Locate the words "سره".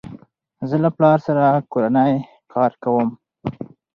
1.27-1.43